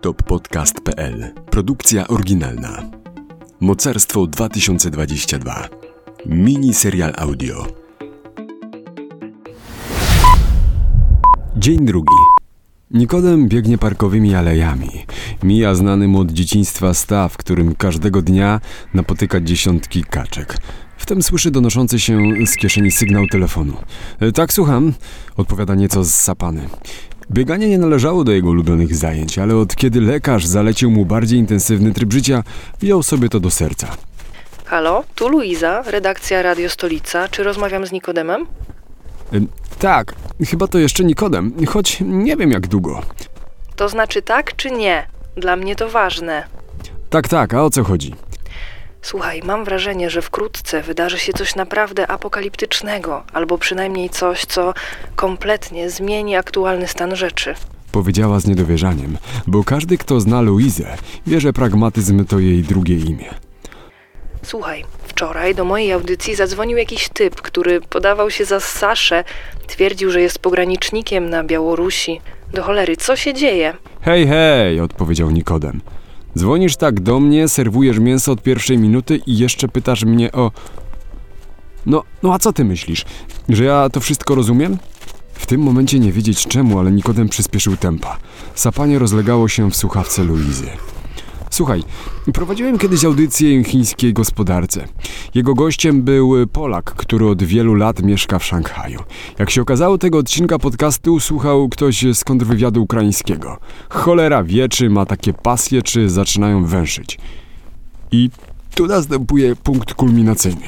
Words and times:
toppodcast.pl 0.00 1.34
Produkcja 1.50 2.08
oryginalna. 2.08 2.82
Mocarstwo 3.60 4.26
2022. 4.26 5.68
Mini 6.26 6.74
serial 6.74 7.12
audio. 7.16 7.66
Dzień 11.56 11.86
drugi. 11.86 12.16
Nikodem 12.90 13.48
biegnie 13.48 13.78
parkowymi 13.78 14.34
alejami. 14.34 14.90
Mija 15.42 15.74
znany 15.74 16.08
mu 16.08 16.20
od 16.20 16.32
dzieciństwa 16.32 16.94
staw, 16.94 17.36
którym 17.36 17.74
każdego 17.74 18.22
dnia 18.22 18.60
napotyka 18.94 19.40
dziesiątki 19.40 20.04
kaczek. 20.04 20.56
Wtem 20.96 21.22
słyszy 21.22 21.50
donoszący 21.50 22.00
się 22.00 22.18
z 22.46 22.56
kieszeni 22.56 22.90
sygnał 22.90 23.26
telefonu. 23.26 23.76
E, 24.20 24.32
Tak, 24.32 24.52
słucham, 24.52 24.92
odpowiada 25.36 25.74
nieco 25.74 26.04
zsapany. 26.04 26.68
Bieganie 27.30 27.68
nie 27.68 27.78
należało 27.78 28.24
do 28.24 28.32
jego 28.32 28.48
ulubionych 28.48 28.96
zajęć, 28.96 29.38
ale 29.38 29.56
od 29.56 29.76
kiedy 29.76 30.00
lekarz 30.00 30.46
zalecił 30.46 30.90
mu 30.90 31.06
bardziej 31.06 31.38
intensywny 31.38 31.92
tryb 31.92 32.12
życia, 32.12 32.42
wziął 32.80 33.02
sobie 33.02 33.28
to 33.28 33.40
do 33.40 33.50
serca. 33.50 33.88
Halo, 34.64 35.04
tu 35.14 35.28
Luiza, 35.28 35.82
redakcja 35.86 36.42
Radio 36.42 36.68
Stolica. 36.70 37.28
Czy 37.28 37.42
rozmawiam 37.42 37.86
z 37.86 37.92
Nikodemem? 37.92 38.46
Tak, 39.78 40.14
chyba 40.46 40.66
to 40.66 40.78
jeszcze 40.78 41.04
Nikodem, 41.04 41.52
choć 41.66 41.98
nie 42.00 42.36
wiem 42.36 42.50
jak 42.50 42.66
długo. 42.66 43.00
To 43.76 43.88
znaczy 43.88 44.22
tak 44.22 44.56
czy 44.56 44.70
nie? 44.70 45.06
Dla 45.36 45.56
mnie 45.56 45.76
to 45.76 45.88
ważne. 45.88 46.44
Tak, 47.10 47.28
tak, 47.28 47.54
a 47.54 47.62
o 47.64 47.70
co 47.70 47.84
chodzi? 47.84 48.14
Słuchaj, 49.02 49.42
mam 49.44 49.64
wrażenie, 49.64 50.10
że 50.10 50.22
wkrótce 50.22 50.82
wydarzy 50.82 51.18
się 51.18 51.32
coś 51.32 51.54
naprawdę 51.54 52.06
apokaliptycznego, 52.06 53.22
albo 53.32 53.58
przynajmniej 53.58 54.10
coś, 54.10 54.44
co 54.44 54.74
kompletnie 55.16 55.90
zmieni 55.90 56.36
aktualny 56.36 56.88
stan 56.88 57.16
rzeczy. 57.16 57.54
Powiedziała 57.92 58.40
z 58.40 58.46
niedowierzaniem, 58.46 59.18
bo 59.46 59.64
każdy, 59.64 59.98
kto 59.98 60.20
zna 60.20 60.40
Luizę, 60.40 60.96
wie, 61.26 61.40
że 61.40 61.52
pragmatyzm 61.52 62.24
to 62.24 62.38
jej 62.38 62.62
drugie 62.62 62.96
imię. 62.96 63.34
Słuchaj, 64.42 64.84
wczoraj 65.06 65.54
do 65.54 65.64
mojej 65.64 65.92
audycji 65.92 66.34
zadzwonił 66.34 66.78
jakiś 66.78 67.08
typ, 67.08 67.34
który 67.34 67.80
podawał 67.80 68.30
się 68.30 68.44
za 68.44 68.60
Saszę. 68.60 69.24
Twierdził, 69.66 70.10
że 70.10 70.20
jest 70.20 70.38
pogranicznikiem 70.38 71.30
na 71.30 71.44
Białorusi. 71.44 72.20
Do 72.52 72.62
cholery, 72.62 72.96
co 72.96 73.16
się 73.16 73.34
dzieje? 73.34 73.74
Hej, 74.00 74.26
hej, 74.26 74.80
odpowiedział 74.80 75.30
Nikodem. 75.30 75.80
Dzwonisz 76.38 76.76
tak 76.76 77.00
do 77.00 77.20
mnie, 77.20 77.48
serwujesz 77.48 77.98
mięso 77.98 78.32
od 78.32 78.42
pierwszej 78.42 78.78
minuty 78.78 79.20
i 79.26 79.38
jeszcze 79.38 79.68
pytasz 79.68 80.04
mnie 80.04 80.32
o... 80.32 80.50
No, 81.86 82.02
no 82.22 82.34
a 82.34 82.38
co 82.38 82.52
ty 82.52 82.64
myślisz? 82.64 83.04
Że 83.48 83.64
ja 83.64 83.88
to 83.88 84.00
wszystko 84.00 84.34
rozumiem? 84.34 84.78
W 85.34 85.46
tym 85.46 85.60
momencie 85.60 85.98
nie 85.98 86.12
wiedzieć 86.12 86.46
czemu, 86.46 86.78
ale 86.78 86.92
Nikodem 86.92 87.28
przyspieszył 87.28 87.76
tempa. 87.76 88.18
Sapanie 88.54 88.98
rozlegało 88.98 89.48
się 89.48 89.70
w 89.70 89.76
słuchawce 89.76 90.24
Luizy. 90.24 90.68
Słuchaj, 91.60 91.82
prowadziłem 92.34 92.78
kiedyś 92.78 93.04
audycję 93.04 93.64
chińskiej 93.64 94.12
gospodarce. 94.12 94.84
Jego 95.34 95.54
gościem 95.54 96.02
był 96.02 96.46
Polak, 96.52 96.84
który 96.84 97.28
od 97.28 97.42
wielu 97.42 97.74
lat 97.74 98.02
mieszka 98.02 98.38
w 98.38 98.44
Szanghaju. 98.44 99.00
Jak 99.38 99.50
się 99.50 99.62
okazało, 99.62 99.98
tego 99.98 100.18
odcinka 100.18 100.58
podcastu 100.58 101.20
słuchał 101.20 101.68
ktoś 101.68 102.04
z 102.14 102.24
kontrwywiadu 102.24 102.82
ukraińskiego. 102.82 103.58
Cholera 103.88 104.44
wie, 104.44 104.68
czy 104.68 104.90
ma 104.90 105.06
takie 105.06 105.32
pasje, 105.32 105.82
czy 105.82 106.10
zaczynają 106.10 106.64
węszyć. 106.64 107.18
I 108.12 108.30
tu 108.74 108.86
następuje 108.86 109.56
punkt 109.56 109.94
kulminacyjny. 109.94 110.66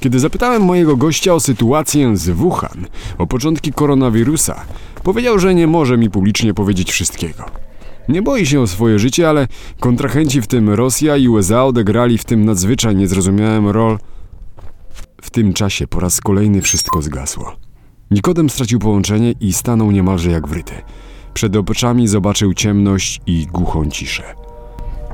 Kiedy 0.00 0.20
zapytałem 0.20 0.62
mojego 0.62 0.96
gościa 0.96 1.34
o 1.34 1.40
sytuację 1.40 2.16
z 2.16 2.30
Wuhan, 2.30 2.86
o 3.18 3.26
początki 3.26 3.72
koronawirusa, 3.72 4.64
powiedział, 5.02 5.38
że 5.38 5.54
nie 5.54 5.66
może 5.66 5.96
mi 5.96 6.10
publicznie 6.10 6.54
powiedzieć 6.54 6.92
wszystkiego. 6.92 7.65
Nie 8.08 8.22
boi 8.22 8.46
się 8.46 8.60
o 8.60 8.66
swoje 8.66 8.98
życie, 8.98 9.28
ale 9.28 9.48
kontrahenci, 9.80 10.42
w 10.42 10.46
tym 10.46 10.70
Rosja 10.70 11.16
i 11.16 11.28
USA, 11.28 11.64
odegrali 11.64 12.18
w 12.18 12.24
tym 12.24 12.44
nadzwyczaj 12.44 12.96
niezrozumiałym 12.96 13.68
rol. 13.68 13.98
W 15.22 15.30
tym 15.30 15.52
czasie 15.52 15.86
po 15.86 16.00
raz 16.00 16.20
kolejny 16.20 16.62
wszystko 16.62 17.02
zgasło. 17.02 17.56
Nikodem 18.10 18.50
stracił 18.50 18.78
połączenie 18.78 19.34
i 19.40 19.52
stanął 19.52 19.90
niemalże 19.90 20.30
jak 20.30 20.48
wryty. 20.48 20.74
Przed 21.34 21.56
oczami 21.56 22.08
zobaczył 22.08 22.54
ciemność 22.54 23.20
i 23.26 23.46
głuchą 23.52 23.90
ciszę. 23.90 24.22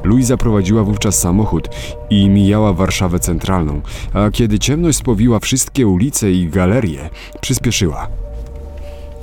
Luiza 0.05 0.37
prowadziła 0.37 0.85
wówczas 0.85 1.19
samochód 1.19 1.69
i 2.11 2.29
mijała 2.29 2.73
Warszawę 2.73 3.19
Centralną, 3.19 3.81
a 4.13 4.31
kiedy 4.31 4.59
ciemność 4.59 4.99
spowiła 4.99 5.41
wszystkie 5.41 5.87
ulice 5.87 6.33
i 6.33 6.49
galerie, 6.49 7.11
przyspieszyła. 7.41 8.09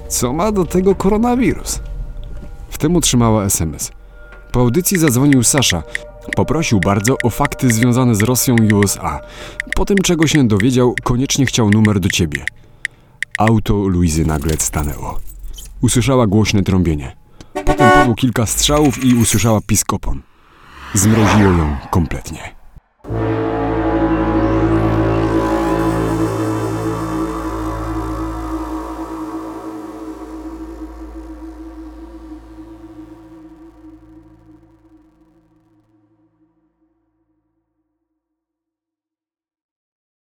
Co 0.07 0.33
ma 0.33 0.51
do 0.51 0.65
tego 0.65 0.95
koronawirus? 0.95 1.79
Wtem 2.79 2.95
otrzymała 2.95 3.45
SMS. 3.45 3.91
Po 4.51 4.59
audycji 4.59 4.97
zadzwonił 4.97 5.43
Sasza. 5.43 5.83
Poprosił 6.35 6.79
bardzo 6.79 7.15
o 7.23 7.29
fakty 7.29 7.73
związane 7.73 8.15
z 8.15 8.21
Rosją 8.21 8.55
i 8.55 8.73
USA. 8.73 9.19
Po 9.75 9.85
tym, 9.85 9.97
czego 9.97 10.27
się 10.27 10.47
dowiedział, 10.47 10.95
koniecznie 11.03 11.45
chciał 11.45 11.69
numer 11.69 11.99
do 11.99 12.09
ciebie. 12.09 12.45
Auto 13.37 13.73
Luizy 13.73 14.25
nagle 14.25 14.53
stanęło. 14.59 15.19
Usłyszała 15.81 16.27
głośne 16.27 16.63
trąbienie. 16.63 17.15
Potem 17.53 17.91
padło 17.91 18.15
kilka 18.15 18.45
strzałów 18.45 19.03
i 19.03 19.15
usłyszała 19.15 19.59
piskopon. 19.67 20.21
Zmroziło 20.93 21.51
ją 21.51 21.77
kompletnie. 21.91 22.58